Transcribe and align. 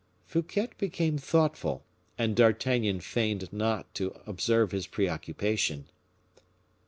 Fouquet 0.25 0.67
became 0.79 1.19
thoughtful, 1.19 1.83
and 2.17 2.35
D'Artagnan 2.35 3.01
feigned 3.01 3.53
not 3.53 3.93
to 3.93 4.19
observe 4.25 4.71
his 4.71 4.87
preoccupation. 4.87 5.89